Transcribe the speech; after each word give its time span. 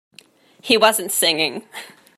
He 0.63 0.77
wasn't 0.77 1.11
singing. 1.11 1.67